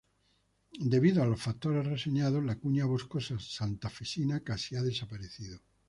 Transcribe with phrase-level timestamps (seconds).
[0.79, 5.59] Debido a los factores reseñados la Cuña Boscosa Santafesina casi ha desaparecido.